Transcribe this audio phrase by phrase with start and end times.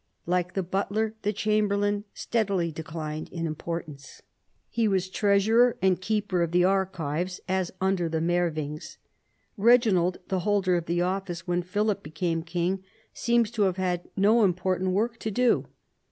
[0.25, 4.23] Like the butler, the chamberlain steadily declined in importance.
[4.67, 8.97] He was treasurer and keeper of the archives, as under the Merwings.
[9.59, 12.83] Eeginald, the holder of the office when Philip became king,
[13.13, 15.67] seems to have had no important work to do.